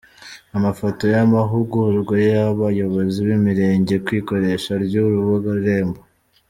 [0.55, 6.01] Ama photo y’amahugurwa y’abayobozi b’Imerenge kw’ikoresha ry’urubuga Irembo